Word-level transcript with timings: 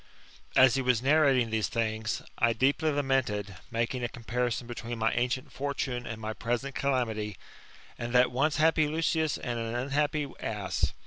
As 0.55 0.73
he 0.73 0.81
was 0.81 1.03
narrating 1.03 1.51
these 1.51 1.67
things, 1.69 2.23
I 2.39 2.53
deeply 2.53 2.89
lamented, 2.89 3.57
making 3.69 4.03
a 4.03 4.09
comparison 4.09 4.65
between 4.65 4.97
my 4.97 5.11
ancient 5.11 5.51
fortune 5.51 6.07
and 6.07 6.19
my 6.19 6.33
present 6.33 6.73
calamity, 6.73 7.37
and 7.99 8.11
that 8.11 8.31
once 8.31 8.57
happy 8.57 8.87
Lucius 8.87 9.37
and 9.37 9.59
an 9.59 9.75
unhappy 9.75 10.27
ass. 10.39 10.93